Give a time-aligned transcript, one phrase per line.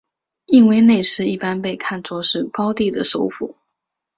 [0.47, 3.55] 印威内斯一般被看作是高地的首府。